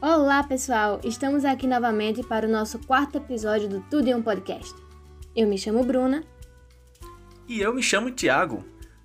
Olá, 0.00 0.42
pessoal! 0.42 1.00
Estamos 1.02 1.42
aqui 1.42 1.66
novamente 1.66 2.22
para 2.22 2.46
o 2.46 2.50
nosso 2.50 2.78
quarto 2.80 3.16
episódio 3.16 3.66
do 3.66 3.80
Tudo 3.80 4.06
em 4.06 4.14
um 4.14 4.20
Podcast. 4.20 4.74
Eu 5.34 5.48
me 5.48 5.56
chamo 5.56 5.82
Bruna. 5.82 6.22
E 7.48 7.62
eu 7.62 7.74
me 7.74 7.82
chamo 7.82 8.10
Tiago. 8.10 8.62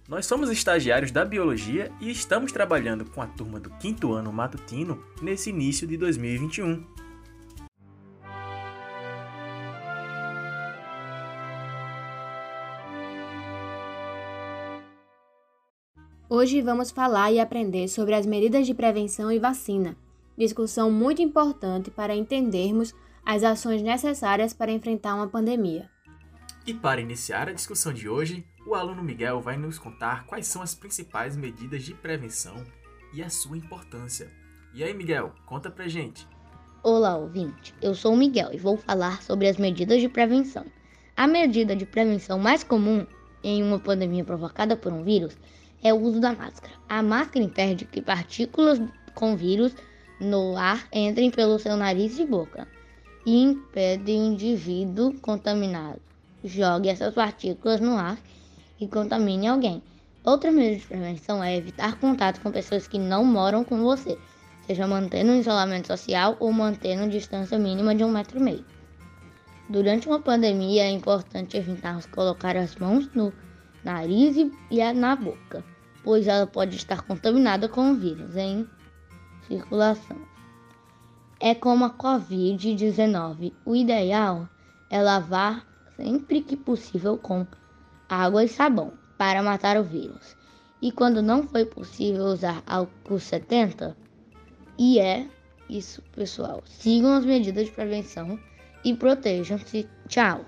Nós 0.09 0.25
somos 0.25 0.51
estagiários 0.51 1.09
da 1.09 1.23
Biologia 1.23 1.89
e 2.01 2.11
estamos 2.11 2.51
trabalhando 2.51 3.05
com 3.05 3.21
a 3.21 3.25
turma 3.25 3.57
do 3.57 3.69
quinto 3.69 4.11
ano 4.11 4.33
matutino 4.33 5.01
nesse 5.21 5.49
início 5.49 5.87
de 5.87 5.95
2021. 5.95 6.85
Hoje 16.29 16.61
vamos 16.61 16.91
falar 16.91 17.31
e 17.31 17.39
aprender 17.39 17.87
sobre 17.87 18.13
as 18.13 18.25
medidas 18.25 18.67
de 18.67 18.73
prevenção 18.73 19.31
e 19.31 19.39
vacina, 19.39 19.95
discussão 20.37 20.91
muito 20.91 21.21
importante 21.21 21.91
para 21.91 22.15
entendermos 22.15 22.93
as 23.25 23.43
ações 23.43 23.81
necessárias 23.81 24.53
para 24.53 24.71
enfrentar 24.71 25.15
uma 25.15 25.27
pandemia. 25.27 25.89
E 26.65 26.73
para 26.73 27.01
iniciar 27.01 27.49
a 27.49 27.53
discussão 27.53 27.91
de 27.93 28.07
hoje, 28.07 28.45
o 28.65 28.75
aluno 28.75 29.03
Miguel 29.03 29.41
vai 29.41 29.57
nos 29.57 29.79
contar 29.79 30.25
quais 30.25 30.47
são 30.47 30.61
as 30.61 30.75
principais 30.75 31.35
medidas 31.35 31.83
de 31.83 31.93
prevenção 31.93 32.63
e 33.13 33.23
a 33.23 33.29
sua 33.29 33.57
importância. 33.57 34.31
E 34.73 34.83
aí, 34.83 34.93
Miguel, 34.93 35.33
conta 35.45 35.69
pra 35.69 35.87
gente. 35.87 36.27
Olá, 36.83 37.15
ouvinte. 37.17 37.73
Eu 37.81 37.93
sou 37.93 38.13
o 38.13 38.17
Miguel 38.17 38.49
e 38.53 38.57
vou 38.57 38.77
falar 38.77 39.21
sobre 39.21 39.47
as 39.47 39.57
medidas 39.57 40.01
de 40.01 40.07
prevenção. 40.09 40.65
A 41.15 41.27
medida 41.27 41.75
de 41.75 41.85
prevenção 41.85 42.39
mais 42.39 42.63
comum 42.63 43.05
em 43.43 43.63
uma 43.63 43.79
pandemia 43.79 44.23
provocada 44.23 44.75
por 44.77 44.93
um 44.93 45.03
vírus 45.03 45.37
é 45.83 45.93
o 45.93 45.99
uso 45.99 46.19
da 46.19 46.33
máscara. 46.33 46.73
A 46.87 47.03
máscara 47.03 47.43
impede 47.43 47.85
que 47.85 48.01
partículas 48.01 48.81
com 49.13 49.35
vírus 49.35 49.75
no 50.21 50.55
ar 50.55 50.87
entrem 50.93 51.29
pelo 51.29 51.59
seu 51.59 51.75
nariz 51.75 52.17
e 52.17 52.25
boca 52.25 52.67
e 53.25 53.41
impede 53.41 54.11
o 54.11 54.15
indivíduo 54.15 55.13
contaminado 55.19 56.01
jogue 56.43 56.89
essas 56.89 57.13
partículas 57.13 57.79
no 57.79 57.95
ar 57.95 58.17
e 58.79 58.87
contamine 58.87 59.47
alguém. 59.47 59.81
Outra 60.23 60.51
medida 60.51 60.77
de 60.77 60.87
prevenção 60.87 61.43
é 61.43 61.55
evitar 61.55 61.99
contato 61.99 62.41
com 62.41 62.51
pessoas 62.51 62.87
que 62.87 62.99
não 62.99 63.23
moram 63.23 63.63
com 63.63 63.81
você, 63.81 64.17
seja 64.65 64.87
mantendo 64.87 65.31
um 65.31 65.39
isolamento 65.39 65.87
social 65.87 66.37
ou 66.39 66.51
mantendo 66.51 67.09
distância 67.09 67.57
mínima 67.57 67.95
de 67.95 68.03
um 68.03 68.11
metro 68.11 68.39
e 68.39 68.43
meio. 68.43 68.65
Durante 69.69 70.07
uma 70.07 70.19
pandemia 70.19 70.83
é 70.83 70.91
importante 70.91 71.57
evitarmos 71.57 72.05
colocar 72.07 72.57
as 72.57 72.75
mãos 72.75 73.09
no 73.15 73.33
nariz 73.83 74.35
e 74.37 74.93
na 74.93 75.15
boca, 75.15 75.63
pois 76.03 76.27
ela 76.27 76.45
pode 76.45 76.75
estar 76.75 77.01
contaminada 77.01 77.69
com 77.69 77.91
o 77.91 77.95
vírus 77.95 78.35
em 78.35 78.67
circulação. 79.47 80.17
É 81.39 81.55
como 81.55 81.85
a 81.85 81.89
Covid-19. 81.89 83.53
O 83.65 83.75
ideal 83.75 84.47
é 84.89 85.01
lavar 85.01 85.65
sempre 85.95 86.41
que 86.41 86.55
possível 86.55 87.17
com 87.17 87.45
água 88.07 88.43
e 88.43 88.47
sabão 88.47 88.93
para 89.17 89.41
matar 89.41 89.77
o 89.77 89.83
vírus. 89.83 90.35
E 90.81 90.91
quando 90.91 91.21
não 91.21 91.43
foi 91.43 91.65
possível 91.65 92.25
usar 92.25 92.63
álcool 92.65 93.19
70, 93.19 93.95
e 94.77 94.99
é 94.99 95.27
isso, 95.69 96.01
pessoal. 96.11 96.63
Sigam 96.65 97.13
as 97.13 97.23
medidas 97.23 97.65
de 97.65 97.71
prevenção 97.71 98.39
e 98.83 98.93
protejam-se. 98.93 99.87
Tchau. 100.07 100.45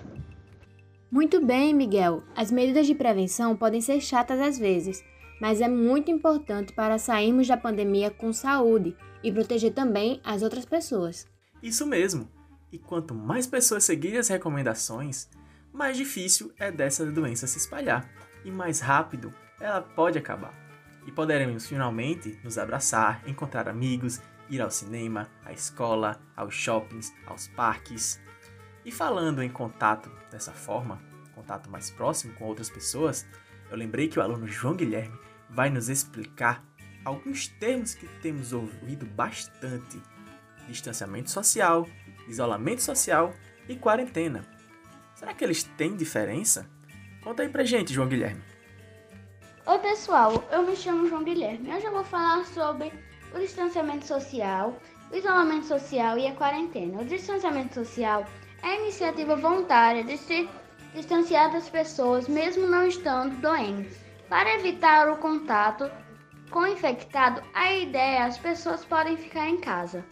Muito 1.10 1.46
bem, 1.46 1.74
Miguel. 1.74 2.24
As 2.36 2.52
medidas 2.52 2.88
de 2.88 2.96
prevenção 2.96 3.56
podem 3.56 3.80
ser 3.80 4.02
chatas 4.02 4.40
às 4.40 4.58
vezes, 4.58 5.04
mas 5.44 5.60
é 5.60 5.68
muito 5.68 6.10
importante 6.10 6.72
para 6.72 6.98
sairmos 6.98 7.50
da 7.50 7.58
pandemia 7.58 8.10
com 8.10 8.32
saúde 8.32 8.96
e 9.22 9.30
proteger 9.30 9.74
também 9.74 10.22
as 10.24 10.42
outras 10.42 10.64
pessoas. 10.64 11.28
Isso 11.62 11.86
mesmo. 11.86 12.30
E 12.72 12.80
quanto 12.80 13.14
mais 13.14 13.46
pessoas 13.46 13.84
seguirem 13.84 14.20
as 14.20 14.30
recomendações, 14.30 15.28
mais 15.74 15.98
difícil 15.98 16.54
é 16.58 16.72
dessa 16.72 17.06
doença 17.12 17.46
se 17.46 17.58
espalhar 17.58 18.10
e 18.46 18.52
mais 18.52 18.80
rápido 18.80 19.34
ela 19.60 19.82
pode 19.82 20.18
acabar. 20.18 20.54
E 21.06 21.12
poderemos 21.12 21.68
finalmente 21.68 22.40
nos 22.42 22.58
abraçar, 22.58 23.22
encontrar 23.28 23.68
amigos, 23.68 24.22
ir 24.50 24.62
ao 24.62 24.72
cinema, 24.72 25.28
à 25.44 25.52
escola, 25.52 26.22
aos 26.38 26.56
shoppings, 26.56 27.14
aos 27.28 27.50
parques. 27.50 28.18
E 28.86 28.94
falando 28.94 29.44
em 29.44 29.50
contato 29.50 30.10
dessa 30.32 30.54
forma, 30.54 31.02
contato 31.36 31.70
mais 31.70 31.92
próximo 31.92 32.34
com 32.36 32.46
outras 32.46 32.70
pessoas, 32.70 33.28
eu 33.70 33.76
lembrei 33.76 34.08
que 34.08 34.18
o 34.18 34.22
aluno 34.22 34.48
João 34.48 34.76
Guilherme 34.76 35.24
vai 35.54 35.70
nos 35.70 35.88
explicar 35.90 36.64
alguns 37.06 37.48
termos 37.48 37.94
que 37.94 38.08
temos 38.22 38.54
ouvido 38.54 39.06
bastante: 39.06 40.02
distanciamento 40.68 41.30
social, 41.30 41.88
isolamento 42.28 42.82
social 42.82 43.34
e 43.68 43.76
quarentena. 43.76 44.46
Será 45.16 45.34
que 45.34 45.44
eles 45.44 45.64
têm 45.64 45.96
diferença? 45.96 46.70
Conta 47.24 47.44
aí 47.44 47.50
pra 47.50 47.64
gente, 47.64 47.94
João 47.94 48.08
Guilherme. 48.08 48.42
Oi, 49.66 49.80
pessoal, 49.80 50.44
eu 50.52 50.64
me 50.64 50.76
chamo 50.76 51.08
João 51.08 51.24
Guilherme. 51.24 51.74
Hoje 51.74 51.86
eu 51.86 51.94
vou 51.94 52.04
falar 52.04 52.44
sobre 52.46 52.92
o 53.34 53.40
distanciamento 53.40 54.06
social, 54.06 54.78
o 55.10 55.16
isolamento 55.16 55.66
social 55.66 56.18
e 56.18 56.28
a 56.28 56.36
quarentena. 56.36 57.02
O 57.02 57.06
distanciamento 57.06 57.76
social 57.76 58.26
é 58.62 58.68
a 58.68 58.82
iniciativa 58.82 59.38
voluntária 59.38 60.04
de 60.04 60.18
se 60.18 60.50
distanciar 60.94 61.52
das 61.54 61.70
pessoas, 61.70 62.28
mesmo 62.28 62.68
não 62.68 62.86
estando 62.86 63.40
doentes. 63.40 64.03
Para 64.34 64.56
evitar 64.56 65.10
o 65.10 65.18
contato 65.18 65.92
com 66.50 66.62
o 66.62 66.68
infectado, 66.68 67.44
a 67.54 67.72
ideia 67.72 68.18
é 68.18 68.24
as 68.24 68.36
pessoas 68.36 68.84
podem 68.84 69.16
ficar 69.16 69.48
em 69.48 69.58
casa. 69.58 70.04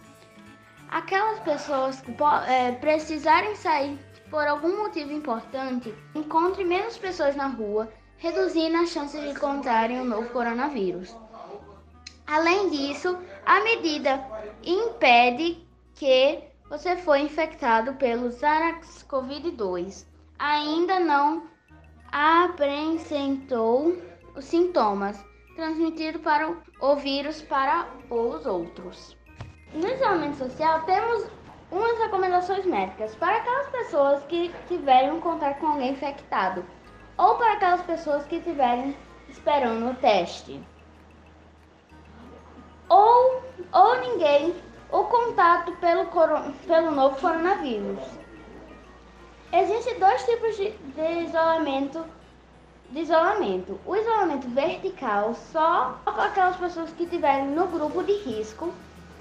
Aquelas 0.91 1.39
pessoas 1.39 1.99
que 2.01 2.15
é, 2.47 2.71
precisarem 2.73 3.55
sair 3.55 3.97
por 4.29 4.45
algum 4.45 4.77
motivo 4.77 5.11
importante, 5.11 5.91
encontre 6.13 6.63
menos 6.63 6.99
pessoas 6.99 7.35
na 7.35 7.47
rua, 7.47 7.91
reduzindo 8.17 8.77
as 8.77 8.89
chances 8.89 9.19
de 9.19 9.29
encontrarem 9.29 9.99
o 9.99 10.05
novo 10.05 10.29
coronavírus. 10.29 11.17
Além 12.27 12.69
disso, 12.69 13.17
a 13.43 13.61
medida 13.61 14.23
impede 14.63 15.65
que 15.95 16.43
você 16.69 16.95
foi 16.95 17.21
infectado 17.21 17.95
pelo 17.95 18.29
SARS-CoV-2. 18.29 20.05
Ainda 20.37 20.99
não 20.99 21.49
apresentou 22.11 24.10
os 24.35 24.45
sintomas 24.45 25.23
transmitidos 25.55 26.21
para 26.21 26.55
o 26.79 26.95
vírus 26.95 27.41
para 27.41 27.87
os 28.09 28.45
outros. 28.45 29.17
No 29.73 29.87
isolamento 29.87 30.37
social, 30.37 30.83
temos 30.83 31.27
umas 31.71 31.97
recomendações 31.99 32.65
médicas 32.65 33.15
para 33.15 33.37
aquelas 33.37 33.67
pessoas 33.69 34.23
que 34.25 34.51
tiverem 34.67 35.11
um 35.11 35.21
contato 35.21 35.59
com 35.59 35.67
alguém 35.67 35.91
infectado 35.91 36.65
ou 37.17 37.35
para 37.35 37.53
aquelas 37.53 37.81
pessoas 37.83 38.25
que 38.25 38.37
estiverem 38.37 38.95
esperando 39.29 39.91
o 39.91 39.95
teste. 39.95 40.61
Ou, 42.89 43.41
ou 43.71 43.99
ninguém, 44.01 44.53
o 44.91 45.03
contato 45.05 45.71
pelo, 45.77 46.05
pelo 46.67 46.91
novo 46.91 47.19
coronavírus. 47.21 47.99
Existem 49.53 49.99
dois 49.99 50.25
tipos 50.25 50.57
de, 50.57 50.71
de 50.71 51.25
isolamento 51.25 52.03
de 52.91 52.99
isolamento. 52.99 53.79
O 53.85 53.95
isolamento 53.95 54.47
vertical 54.49 55.33
só 55.51 55.99
aquelas 56.05 56.57
pessoas 56.57 56.91
que 56.91 57.03
estiverem 57.03 57.47
no 57.47 57.67
grupo 57.67 58.03
de 58.03 58.13
risco 58.23 58.73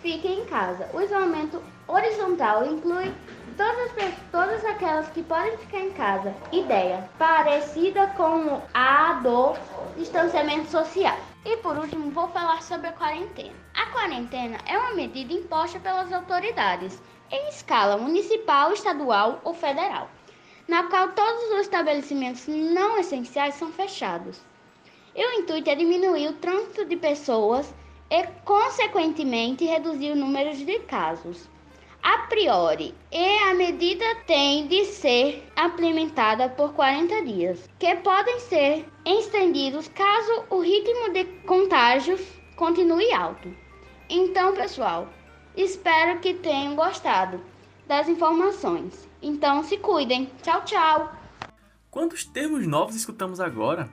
fiquem 0.02 0.40
em 0.40 0.44
casa. 0.46 0.88
O 0.92 1.00
isolamento 1.00 1.62
horizontal 1.86 2.66
inclui 2.66 3.12
todas, 3.56 3.90
as, 3.98 4.14
todas 4.30 4.64
aquelas 4.64 5.08
que 5.10 5.22
podem 5.22 5.56
ficar 5.58 5.80
em 5.80 5.92
casa. 5.92 6.34
Ideia 6.52 7.08
parecida 7.18 8.08
com 8.16 8.60
a 8.74 9.14
do 9.22 9.54
distanciamento 9.96 10.70
social. 10.70 11.16
E 11.44 11.56
por 11.58 11.78
último, 11.78 12.10
vou 12.10 12.28
falar 12.28 12.62
sobre 12.62 12.88
a 12.88 12.92
quarentena. 12.92 13.54
A 13.74 13.86
quarentena 13.86 14.58
é 14.66 14.76
uma 14.76 14.94
medida 14.94 15.32
imposta 15.32 15.78
pelas 15.80 16.12
autoridades 16.12 17.00
em 17.30 17.48
escala 17.48 17.96
municipal, 17.96 18.72
estadual 18.72 19.40
ou 19.44 19.54
federal, 19.54 20.08
na 20.70 20.84
qual 20.84 21.08
todos 21.08 21.42
os 21.50 21.62
estabelecimentos 21.62 22.46
não 22.46 22.96
essenciais 22.96 23.56
são 23.56 23.72
fechados. 23.72 24.40
E 25.16 25.26
o 25.26 25.40
intuito 25.40 25.68
é 25.68 25.74
diminuir 25.74 26.28
o 26.28 26.34
trânsito 26.34 26.84
de 26.84 26.96
pessoas 26.96 27.74
e, 28.08 28.22
consequentemente, 28.44 29.64
reduzir 29.64 30.12
o 30.12 30.16
número 30.16 30.56
de 30.56 30.78
casos. 30.80 31.50
A 32.00 32.18
priori, 32.28 32.94
e 33.10 33.38
a 33.50 33.54
medida 33.54 34.04
tem 34.28 34.68
de 34.68 34.84
ser 34.84 35.44
implementada 35.58 36.48
por 36.48 36.72
40 36.72 37.24
dias, 37.24 37.68
que 37.76 37.96
podem 37.96 38.38
ser 38.38 38.86
estendidos 39.04 39.88
caso 39.88 40.44
o 40.50 40.60
ritmo 40.60 41.12
de 41.12 41.24
contágios 41.48 42.20
continue 42.54 43.12
alto. 43.12 43.52
Então, 44.08 44.54
pessoal, 44.54 45.08
espero 45.56 46.20
que 46.20 46.32
tenham 46.32 46.76
gostado 46.76 47.42
das 47.90 48.08
informações. 48.08 49.08
Então, 49.20 49.64
se 49.64 49.76
cuidem. 49.76 50.30
Tchau, 50.44 50.64
tchau. 50.64 51.12
Quantos 51.90 52.24
termos 52.24 52.64
novos 52.64 52.94
escutamos 52.94 53.40
agora? 53.40 53.90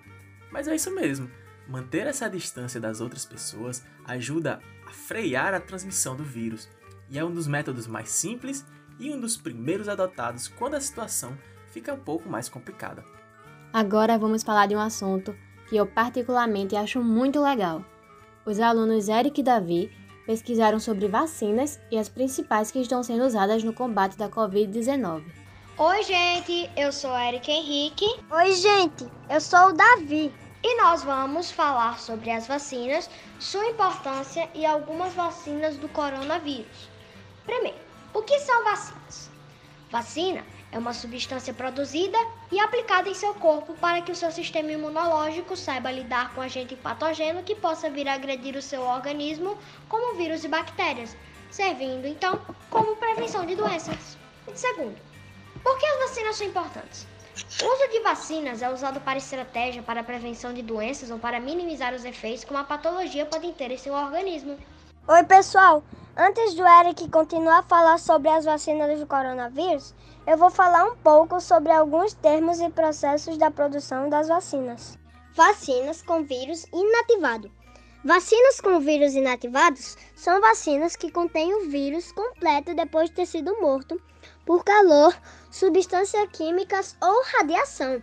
Mas 0.51 0.67
é 0.67 0.75
isso 0.75 0.93
mesmo. 0.93 1.31
Manter 1.67 2.05
essa 2.05 2.29
distância 2.29 2.79
das 2.79 3.01
outras 3.01 3.25
pessoas 3.25 3.83
ajuda 4.05 4.61
a 4.85 4.91
frear 4.91 5.55
a 5.55 5.59
transmissão 5.59 6.15
do 6.15 6.23
vírus. 6.23 6.69
e 7.09 7.17
é 7.17 7.25
um 7.25 7.31
dos 7.31 7.47
métodos 7.47 7.87
mais 7.87 8.09
simples 8.09 8.63
e 8.99 9.09
um 9.09 9.19
dos 9.19 9.35
primeiros 9.35 9.89
adotados 9.89 10.47
quando 10.47 10.75
a 10.75 10.81
situação 10.81 11.35
fica 11.71 11.91
um 11.91 11.99
pouco 11.99 12.29
mais 12.29 12.47
complicada. 12.47 13.03
Agora 13.73 14.15
vamos 14.19 14.43
falar 14.43 14.67
de 14.67 14.75
um 14.75 14.79
assunto 14.79 15.35
que 15.67 15.75
eu 15.75 15.87
particularmente 15.87 16.75
acho 16.75 17.01
muito 17.01 17.41
legal. 17.41 17.83
Os 18.45 18.59
alunos 18.59 19.09
Eric 19.09 19.41
e 19.41 19.43
Davi 19.43 19.89
pesquisaram 20.27 20.79
sobre 20.79 21.07
vacinas 21.07 21.79
e 21.89 21.97
as 21.97 22.09
principais 22.09 22.69
que 22.69 22.79
estão 22.79 23.01
sendo 23.01 23.23
usadas 23.23 23.63
no 23.63 23.73
combate 23.73 24.17
da 24.17 24.27
Covid-19. 24.27 25.23
Oi, 25.77 26.03
gente, 26.03 26.69
eu 26.75 26.91
sou 26.91 27.17
Eric 27.17 27.49
Henrique. 27.49 28.05
Oi, 28.29 28.51
gente, 28.51 29.07
eu 29.29 29.39
sou 29.39 29.69
o 29.69 29.73
Davi. 29.73 30.33
E 30.63 30.81
nós 30.81 31.03
vamos 31.03 31.49
falar 31.49 31.97
sobre 31.99 32.29
as 32.29 32.45
vacinas, 32.45 33.09
sua 33.39 33.65
importância 33.67 34.49
e 34.53 34.65
algumas 34.65 35.13
vacinas 35.13 35.77
do 35.77 35.87
coronavírus. 35.89 36.89
Primeiro, 37.45 37.77
o 38.13 38.21
que 38.21 38.37
são 38.39 38.63
vacinas? 38.65 39.29
Vacina 39.89 40.43
é 40.71 40.77
uma 40.77 40.93
substância 40.93 41.53
produzida 41.53 42.17
e 42.51 42.59
aplicada 42.59 43.09
em 43.09 43.13
seu 43.13 43.33
corpo 43.33 43.73
para 43.75 44.01
que 44.01 44.11
o 44.11 44.15
seu 44.15 44.31
sistema 44.31 44.71
imunológico 44.71 45.55
saiba 45.55 45.91
lidar 45.91 46.33
com 46.33 46.41
agente 46.41 46.75
patogênio 46.75 47.43
que 47.43 47.55
possa 47.55 47.89
vir 47.89 48.07
a 48.07 48.13
agredir 48.13 48.55
o 48.55 48.61
seu 48.61 48.81
organismo, 48.81 49.57
como 49.87 50.15
vírus 50.15 50.43
e 50.43 50.47
bactérias, 50.47 51.15
servindo 51.49 52.05
então 52.05 52.39
como 52.69 52.95
prevenção 52.95 53.45
de 53.45 53.55
doenças. 53.55 54.17
Segundo, 54.53 54.97
por 55.63 55.77
que 55.77 55.85
as 55.85 55.99
vacinas 55.99 56.35
são 56.35 56.47
importantes? 56.47 57.07
O 57.61 57.65
uso 57.65 57.91
de 57.91 57.99
vacinas 57.99 58.61
é 58.61 58.69
usado 58.69 58.99
para 58.99 59.19
estratégia 59.19 59.83
para 59.83 60.01
a 60.01 60.03
prevenção 60.03 60.53
de 60.53 60.63
doenças 60.63 61.11
ou 61.11 61.19
para 61.19 61.39
minimizar 61.39 61.93
os 61.93 62.03
efeitos 62.03 62.43
que 62.43 62.51
uma 62.51 62.63
patologia 62.63 63.25
pode 63.25 63.51
ter 63.53 63.71
em 63.71 63.77
seu 63.77 63.93
organismo. 63.93 64.57
Oi, 65.07 65.23
pessoal! 65.23 65.83
Antes 66.19 66.55
do 66.55 66.65
Eric 66.65 67.11
continuar 67.11 67.59
a 67.59 67.63
falar 67.63 67.99
sobre 67.99 68.27
as 68.27 68.43
vacinas 68.43 68.99
do 68.99 69.05
coronavírus, 69.05 69.93
eu 70.25 70.35
vou 70.35 70.49
falar 70.49 70.85
um 70.85 70.95
pouco 70.95 71.39
sobre 71.39 71.71
alguns 71.71 72.11
termos 72.15 72.59
e 72.59 72.67
processos 72.71 73.37
da 73.37 73.51
produção 73.51 74.09
das 74.09 74.27
vacinas. 74.27 74.97
Vacinas 75.35 76.01
com 76.01 76.23
vírus 76.23 76.65
inativado. 76.73 77.51
Vacinas 78.03 78.59
com 78.59 78.79
vírus 78.79 79.13
inativados 79.13 79.95
são 80.15 80.41
vacinas 80.41 80.95
que 80.95 81.11
contêm 81.11 81.53
o 81.53 81.69
vírus 81.69 82.11
completo 82.11 82.73
depois 82.73 83.11
de 83.11 83.17
ter 83.17 83.27
sido 83.27 83.61
morto 83.61 84.01
por 84.43 84.63
calor, 84.63 85.15
substâncias 85.51 86.27
químicas 86.31 86.97
ou 86.99 87.23
radiação. 87.25 88.01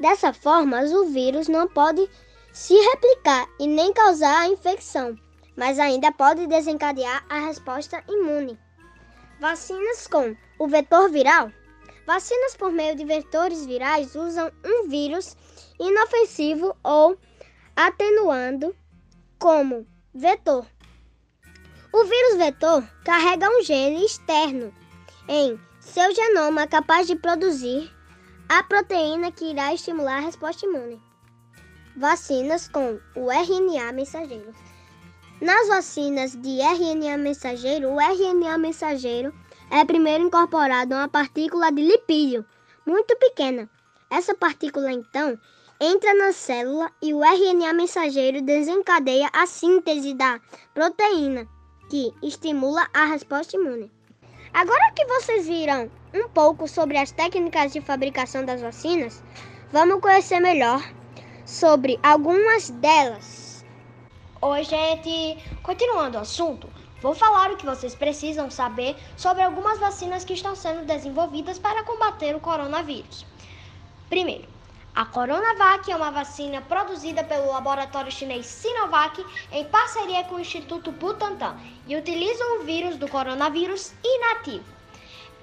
Dessa 0.00 0.32
forma, 0.32 0.80
o 0.80 1.04
vírus 1.04 1.46
não 1.46 1.68
pode 1.68 2.10
se 2.52 2.74
replicar 2.74 3.46
e 3.60 3.68
nem 3.68 3.92
causar 3.92 4.40
a 4.40 4.48
infecção 4.48 5.16
mas 5.56 5.78
ainda 5.78 6.12
pode 6.12 6.46
desencadear 6.46 7.24
a 7.28 7.38
resposta 7.40 8.02
imune. 8.08 8.58
Vacinas 9.40 10.06
com 10.06 10.36
o 10.58 10.68
vetor 10.68 11.10
viral. 11.10 11.50
Vacinas 12.06 12.56
por 12.56 12.70
meio 12.70 12.94
de 12.94 13.04
vetores 13.04 13.66
virais 13.66 14.14
usam 14.14 14.50
um 14.64 14.88
vírus 14.88 15.36
inofensivo 15.78 16.76
ou 16.82 17.18
atenuando 17.74 18.74
como 19.38 19.86
vetor. 20.14 20.66
O 21.92 22.04
vírus 22.04 22.36
vetor 22.36 22.86
carrega 23.04 23.48
um 23.48 23.62
gene 23.62 24.04
externo 24.04 24.72
em 25.28 25.58
seu 25.80 26.14
genoma 26.14 26.66
capaz 26.66 27.06
de 27.06 27.16
produzir 27.16 27.90
a 28.48 28.62
proteína 28.62 29.32
que 29.32 29.50
irá 29.50 29.74
estimular 29.74 30.18
a 30.18 30.26
resposta 30.26 30.66
imune. 30.66 31.00
Vacinas 31.96 32.68
com 32.68 33.00
o 33.14 33.30
RNA 33.30 33.92
mensageiro. 33.92 34.54
Nas 35.40 35.68
vacinas 35.68 36.34
de 36.34 36.60
RNA 36.62 37.18
mensageiro, 37.18 37.90
o 37.90 38.00
RNA 38.00 38.56
mensageiro 38.56 39.34
é 39.70 39.84
primeiro 39.84 40.24
incorporado 40.24 40.94
a 40.94 40.98
uma 41.00 41.08
partícula 41.08 41.70
de 41.70 41.82
lipídio 41.82 42.42
muito 42.86 43.14
pequena. 43.16 43.68
Essa 44.10 44.34
partícula 44.34 44.90
então 44.90 45.38
entra 45.78 46.14
na 46.14 46.32
célula 46.32 46.90
e 47.02 47.12
o 47.12 47.22
RNA 47.22 47.74
mensageiro 47.74 48.40
desencadeia 48.40 49.28
a 49.30 49.46
síntese 49.46 50.14
da 50.14 50.40
proteína, 50.72 51.46
que 51.90 52.14
estimula 52.22 52.88
a 52.94 53.04
resposta 53.04 53.58
imune. 53.58 53.92
Agora 54.54 54.92
que 54.96 55.04
vocês 55.04 55.46
viram 55.46 55.90
um 56.14 56.30
pouco 56.30 56.66
sobre 56.66 56.96
as 56.96 57.12
técnicas 57.12 57.74
de 57.74 57.82
fabricação 57.82 58.42
das 58.42 58.62
vacinas, 58.62 59.22
vamos 59.70 60.00
conhecer 60.00 60.40
melhor 60.40 60.82
sobre 61.44 62.00
algumas 62.02 62.70
delas. 62.70 63.45
Oi, 64.48 64.62
gente! 64.62 65.42
Continuando 65.60 66.16
o 66.16 66.20
assunto, 66.20 66.70
vou 67.02 67.16
falar 67.16 67.50
o 67.50 67.56
que 67.56 67.66
vocês 67.66 67.96
precisam 67.96 68.48
saber 68.48 68.94
sobre 69.16 69.42
algumas 69.42 69.80
vacinas 69.80 70.24
que 70.24 70.34
estão 70.34 70.54
sendo 70.54 70.86
desenvolvidas 70.86 71.58
para 71.58 71.82
combater 71.82 72.32
o 72.36 72.38
coronavírus. 72.38 73.26
Primeiro, 74.08 74.46
a 74.94 75.04
Coronavac 75.04 75.90
é 75.90 75.96
uma 75.96 76.12
vacina 76.12 76.60
produzida 76.60 77.24
pelo 77.24 77.50
laboratório 77.50 78.12
chinês 78.12 78.46
Sinovac 78.46 79.20
em 79.50 79.64
parceria 79.64 80.22
com 80.22 80.36
o 80.36 80.40
Instituto 80.40 80.92
Butantan 80.92 81.56
e 81.84 81.96
utiliza 81.96 82.44
o 82.52 82.62
vírus 82.62 82.96
do 82.96 83.08
coronavírus 83.08 83.94
inativo. 84.04 84.75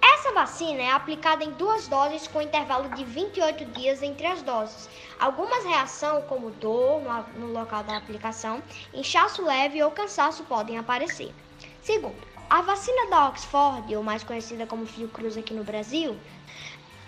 Essa 0.05 0.33
vacina 0.33 0.81
é 0.81 0.91
aplicada 0.91 1.45
em 1.45 1.51
duas 1.51 1.88
doses 1.88 2.27
com 2.27 2.41
intervalo 2.41 2.89
de 2.89 3.05
28 3.05 3.63
dias 3.67 4.03
entre 4.03 4.27
as 4.27 4.41
doses. 4.41 4.89
Algumas 5.17 5.63
reações, 5.63 6.25
como 6.25 6.51
dor 6.51 7.01
no 7.38 7.53
local 7.53 7.85
da 7.85 7.95
aplicação, 7.95 8.61
inchaço 8.94 9.41
leve 9.41 9.81
ou 9.81 9.91
cansaço 9.91 10.44
podem 10.44 10.77
aparecer. 10.77 11.33
Segundo, 11.81 12.21
a 12.50 12.61
vacina 12.61 13.09
da 13.09 13.29
Oxford, 13.29 13.95
ou 13.95 14.03
mais 14.03 14.25
conhecida 14.25 14.67
como 14.67 14.85
Fiocruz 14.85 15.38
aqui 15.38 15.53
no 15.53 15.63
Brasil, 15.63 16.19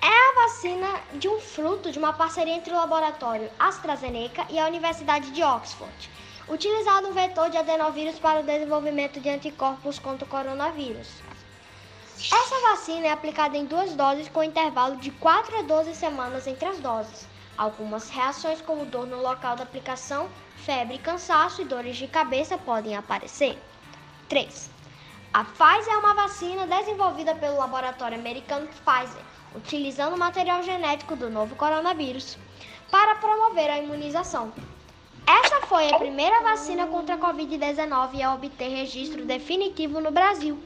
é 0.02 0.08
a 0.08 0.44
vacina 0.44 0.88
de 1.16 1.28
um 1.28 1.42
fruto 1.42 1.92
de 1.92 2.00
uma 2.00 2.14
parceria 2.14 2.56
entre 2.56 2.72
o 2.72 2.78
laboratório 2.78 3.52
AstraZeneca 3.60 4.46
e 4.50 4.58
a 4.58 4.68
Universidade 4.68 5.32
de 5.32 5.44
Oxford, 5.44 6.10
utilizado 6.48 7.10
um 7.10 7.14
vetor 7.14 7.50
de 7.50 7.58
adenovírus 7.58 8.18
para 8.20 8.40
o 8.40 8.44
desenvolvimento 8.44 9.20
de 9.20 9.28
anticorpos 9.28 10.00
contra 10.00 10.26
o 10.26 10.30
coronavírus. 10.30 11.25
Essa 12.18 12.62
vacina 12.62 13.08
é 13.08 13.12
aplicada 13.12 13.58
em 13.58 13.66
duas 13.66 13.94
doses 13.94 14.30
com 14.30 14.42
intervalo 14.42 14.96
de 14.96 15.12
4 15.12 15.60
a 15.60 15.62
12 15.64 15.94
semanas 15.96 16.48
entre 16.48 16.66
as 16.66 16.80
doses. 16.80 17.28
Algumas 17.58 18.10
reações, 18.10 18.62
como 18.62 18.86
dor 18.86 19.06
no 19.06 19.22
local 19.22 19.58
da 19.58 19.64
aplicação, 19.64 20.30
febre, 20.56 20.98
cansaço 20.98 21.62
e 21.62 21.66
dores 21.66 21.98
de 21.98 22.08
cabeça 22.08 22.58
podem 22.58 22.96
aparecer. 22.96 23.62
3. 24.30 24.72
A 25.34 25.44
Pfizer 25.44 25.94
é 25.94 25.98
uma 25.98 26.14
vacina 26.14 26.66
desenvolvida 26.66 27.36
pelo 27.36 27.58
laboratório 27.58 28.18
americano 28.18 28.68
Pfizer, 28.68 29.22
utilizando 29.54 30.16
o 30.16 30.20
material 30.20 30.64
genético 30.64 31.18
do 31.18 31.30
novo 31.30 31.54
coronavírus 31.58 32.38
para 32.90 33.16
promover 33.16 33.70
a 33.70 33.80
imunização. 33.80 34.54
Essa 35.28 35.68
foi 35.68 35.92
a 35.92 35.98
primeira 35.98 36.42
vacina 36.42 36.88
contra 36.88 37.16
a 37.16 37.18
Covid-19 37.18 38.22
a 38.22 38.34
obter 38.34 38.70
registro 38.70 39.26
definitivo 39.26 40.00
no 40.00 40.12
Brasil 40.12 40.64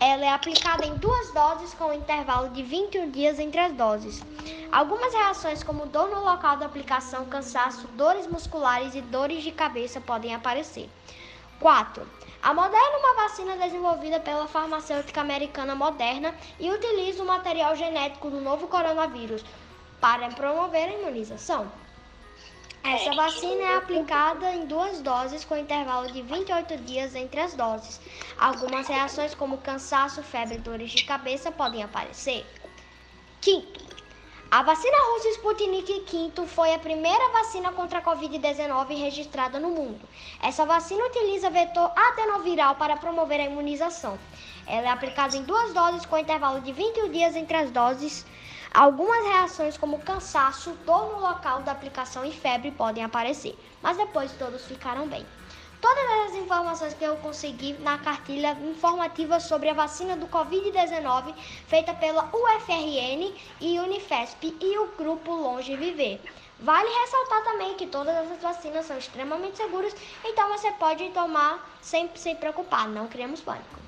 ela 0.00 0.24
é 0.24 0.32
aplicada 0.32 0.86
em 0.86 0.94
duas 0.96 1.30
doses 1.34 1.74
com 1.74 1.84
um 1.84 1.92
intervalo 1.92 2.48
de 2.48 2.62
21 2.62 3.10
dias 3.10 3.38
entre 3.38 3.60
as 3.60 3.72
doses. 3.74 4.24
Algumas 4.72 5.12
reações, 5.12 5.62
como 5.62 5.84
dor 5.84 6.08
no 6.08 6.24
local 6.24 6.56
da 6.56 6.64
aplicação, 6.64 7.26
cansaço, 7.26 7.86
dores 7.88 8.26
musculares 8.26 8.94
e 8.94 9.02
dores 9.02 9.42
de 9.42 9.52
cabeça, 9.52 10.00
podem 10.00 10.34
aparecer. 10.34 10.88
4. 11.60 12.06
A 12.42 12.54
Moderna 12.54 12.78
é 12.78 12.96
uma 12.96 13.14
vacina 13.22 13.56
desenvolvida 13.58 14.18
pela 14.18 14.48
farmacêutica 14.48 15.20
americana 15.20 15.74
Moderna 15.74 16.34
e 16.58 16.70
utiliza 16.70 17.22
o 17.22 17.26
material 17.26 17.76
genético 17.76 18.30
do 18.30 18.40
novo 18.40 18.68
coronavírus 18.68 19.44
para 20.00 20.30
promover 20.30 20.88
a 20.88 20.94
imunização. 20.94 21.70
Essa 22.82 23.14
vacina 23.14 23.62
é 23.62 23.76
aplicada 23.76 24.52
em 24.54 24.66
duas 24.66 25.00
doses 25.00 25.44
com 25.44 25.56
intervalo 25.56 26.10
de 26.10 26.22
28 26.22 26.78
dias 26.78 27.14
entre 27.14 27.40
as 27.40 27.54
doses. 27.54 28.00
Algumas 28.38 28.88
reações, 28.88 29.34
como 29.34 29.58
cansaço, 29.58 30.22
febre 30.22 30.56
e 30.56 30.58
dores 30.58 30.90
de 30.90 31.04
cabeça, 31.04 31.52
podem 31.52 31.82
aparecer. 31.82 32.46
Quinto, 33.40 33.80
a 34.50 34.62
vacina 34.62 34.96
russa 35.12 35.28
Sputnik 35.28 36.04
V 36.10 36.46
foi 36.46 36.74
a 36.74 36.78
primeira 36.78 37.28
vacina 37.28 37.70
contra 37.70 38.00
a 38.00 38.02
Covid-19 38.02 38.98
registrada 38.98 39.60
no 39.60 39.70
mundo. 39.70 40.00
Essa 40.42 40.66
vacina 40.66 41.04
utiliza 41.04 41.48
vetor 41.48 41.92
adenoviral 41.94 42.74
para 42.74 42.96
promover 42.96 43.38
a 43.38 43.44
imunização. 43.44 44.18
Ela 44.66 44.88
é 44.88 44.90
aplicada 44.90 45.36
em 45.36 45.44
duas 45.44 45.72
doses 45.72 46.04
com 46.04 46.18
intervalo 46.18 46.60
de 46.60 46.72
21 46.72 47.12
dias 47.12 47.36
entre 47.36 47.56
as 47.58 47.70
doses. 47.70 48.26
Algumas 48.72 49.24
reações, 49.24 49.76
como 49.76 49.98
cansaço, 49.98 50.70
dor 50.86 51.12
no 51.12 51.20
local 51.20 51.62
da 51.62 51.72
aplicação 51.72 52.24
e 52.24 52.30
febre, 52.30 52.70
podem 52.70 53.02
aparecer, 53.02 53.58
mas 53.82 53.96
depois 53.96 54.30
todos 54.32 54.64
ficaram 54.64 55.08
bem. 55.08 55.26
Todas 55.80 56.04
as 56.26 56.36
informações 56.36 56.94
que 56.94 57.02
eu 57.02 57.16
consegui 57.16 57.72
na 57.80 57.98
cartilha 57.98 58.52
informativa 58.62 59.40
sobre 59.40 59.70
a 59.70 59.74
vacina 59.74 60.16
do 60.16 60.28
Covid-19, 60.28 61.34
feita 61.66 61.94
pela 61.94 62.30
UFRN 62.32 63.34
e 63.60 63.80
Unifesp 63.80 64.56
e 64.60 64.78
o 64.78 64.88
grupo 64.96 65.32
Longe 65.32 65.74
Viver. 65.74 66.22
Vale 66.60 66.88
ressaltar 66.88 67.42
também 67.42 67.74
que 67.74 67.86
todas 67.86 68.14
essas 68.14 68.42
vacinas 68.42 68.86
são 68.86 68.98
extremamente 68.98 69.56
seguras, 69.56 69.96
então 70.24 70.48
você 70.50 70.70
pode 70.72 71.08
tomar 71.10 71.78
sem 71.80 72.08
se 72.14 72.34
preocupar, 72.34 72.86
não 72.86 73.08
criamos 73.08 73.40
pânico. 73.40 73.80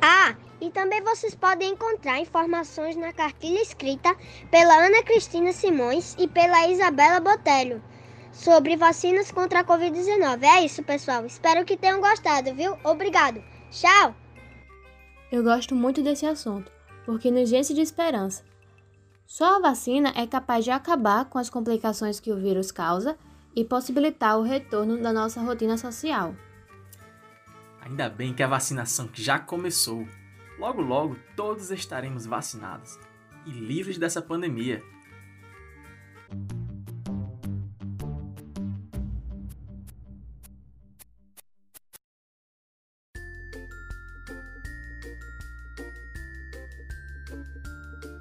Ah, 0.00 0.36
e 0.62 0.70
também 0.70 1.02
vocês 1.02 1.34
podem 1.34 1.72
encontrar 1.72 2.20
informações 2.20 2.94
na 2.94 3.12
cartilha 3.12 3.60
escrita 3.60 4.14
pela 4.48 4.86
Ana 4.86 5.02
Cristina 5.02 5.52
Simões 5.52 6.14
e 6.16 6.28
pela 6.28 6.68
Isabela 6.68 7.18
Botelho 7.18 7.82
sobre 8.30 8.76
vacinas 8.76 9.32
contra 9.32 9.60
a 9.60 9.64
Covid-19. 9.64 10.42
É 10.44 10.64
isso, 10.64 10.84
pessoal. 10.84 11.26
Espero 11.26 11.64
que 11.64 11.76
tenham 11.76 12.00
gostado, 12.00 12.54
viu? 12.54 12.76
Obrigado. 12.84 13.42
Tchau! 13.72 14.14
Eu 15.32 15.42
gosto 15.42 15.74
muito 15.74 16.00
desse 16.00 16.26
assunto, 16.26 16.70
porque 17.04 17.28
nos 17.28 17.52
enche 17.52 17.74
de 17.74 17.80
esperança. 17.80 18.44
Só 19.26 19.56
a 19.56 19.60
vacina 19.60 20.12
é 20.14 20.28
capaz 20.28 20.64
de 20.64 20.70
acabar 20.70 21.24
com 21.24 21.38
as 21.38 21.50
complicações 21.50 22.20
que 22.20 22.30
o 22.30 22.38
vírus 22.38 22.70
causa 22.70 23.18
e 23.56 23.64
possibilitar 23.64 24.38
o 24.38 24.42
retorno 24.42 25.02
da 25.02 25.12
nossa 25.12 25.40
rotina 25.40 25.76
social. 25.76 26.36
Ainda 27.80 28.08
bem 28.08 28.32
que 28.32 28.44
a 28.44 28.46
vacinação 28.46 29.10
já 29.12 29.40
começou. 29.40 30.06
Logo, 30.62 30.80
logo, 30.80 31.16
todos 31.34 31.72
estaremos 31.72 32.24
vacinados 32.24 32.96
e 33.44 33.50
livres 33.50 33.98
dessa 33.98 34.22
pandemia. 34.22 34.80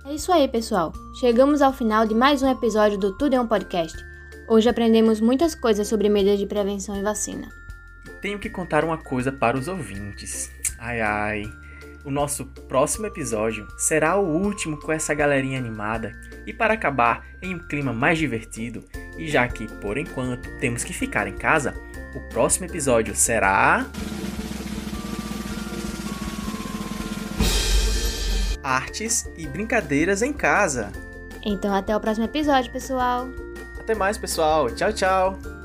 É 0.04 0.16
isso 0.16 0.32
aí, 0.32 0.48
pessoal. 0.48 0.92
Chegamos 1.20 1.62
ao 1.62 1.72
final 1.72 2.08
de 2.08 2.16
mais 2.16 2.42
um 2.42 2.50
episódio 2.50 2.98
do 2.98 3.16
Tudo 3.20 3.36
é 3.36 3.40
um 3.40 3.48
Podcast. 3.48 3.96
Hoje 4.50 4.68
aprendemos 4.68 5.22
muitas 5.22 5.54
coisas 5.54 5.88
sobre 5.88 6.10
medidas 6.10 6.40
de 6.40 6.48
prevenção 6.48 6.98
e 6.98 7.04
vacina. 7.04 7.50
Tenho 8.20 8.40
que 8.40 8.50
contar 8.50 8.84
uma 8.84 8.98
coisa 8.98 9.32
para 9.32 9.56
os 9.56 9.68
ouvintes. 9.68 10.52
Ai 10.80 11.02
ai. 11.02 11.61
O 12.04 12.10
nosso 12.10 12.46
próximo 12.68 13.06
episódio 13.06 13.68
será 13.78 14.18
o 14.18 14.26
último 14.26 14.78
com 14.78 14.92
essa 14.92 15.14
galerinha 15.14 15.60
animada. 15.60 16.12
E 16.46 16.54
para 16.54 16.74
acabar 16.74 17.26
em 17.42 17.56
um 17.56 17.60
clima 17.60 17.94
mais 17.94 18.18
divertido, 18.18 18.84
e 19.18 19.28
já 19.28 19.48
que 19.48 19.68
por 19.80 19.98
enquanto 19.98 20.50
temos 20.60 20.84
que 20.84 20.94
ficar 20.94 21.28
em 21.28 21.36
casa, 21.36 21.76
o 22.16 22.30
próximo 22.30 22.66
episódio 22.66 23.16
será. 23.16 23.86
Artes 28.64 29.30
e 29.38 29.48
brincadeiras 29.48 30.22
em 30.22 30.34
casa. 30.34 30.92
Então, 31.44 31.74
até 31.74 31.96
o 31.96 32.00
próximo 32.00 32.26
episódio, 32.26 32.72
pessoal. 32.72 33.28
Até 33.80 33.96
mais, 33.96 34.18
pessoal. 34.18 34.70
Tchau, 34.72 34.94
tchau. 34.94 35.61